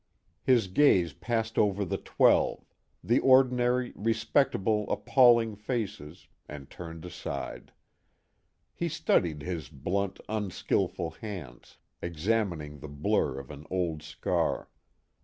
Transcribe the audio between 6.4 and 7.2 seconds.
and turned